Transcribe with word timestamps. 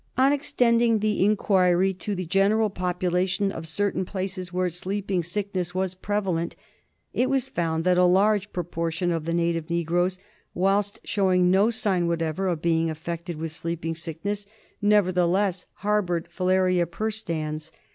On 0.17 0.33
extending 0.33 0.97
the 0.97 1.23
inquiry 1.23 1.93
to 1.93 2.15
the 2.15 2.25
general 2.25 2.71
population 2.71 3.51
of 3.51 3.67
certain 3.67 4.03
places 4.03 4.51
where 4.51 4.67
Sleeping 4.67 5.21
Sickness 5.21 5.75
was 5.75 5.93
prevalent, 5.93 6.55
it 7.13 7.29
was 7.29 7.47
found 7.49 7.83
that 7.83 7.99
a 7.99 8.05
large 8.05 8.51
proportion 8.51 9.11
of 9.11 9.25
the 9.25 9.33
native 9.35 9.69
negroes, 9.69 10.17
whilst 10.55 11.01
showing 11.03 11.51
no 11.51 11.69
sign 11.69 12.07
whatever 12.07 12.47
of 12.47 12.63
being 12.63 12.89
affected 12.89 13.37
with 13.37 13.51
Sleeping 13.51 13.93
Sickness, 13.93 14.47
nevertheless 14.81 15.67
harboured 15.73 16.27
Filaria 16.31 16.87
perstans. 16.87 17.71